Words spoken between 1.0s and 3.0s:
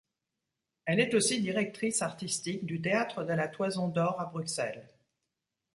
aussi directrice artistique du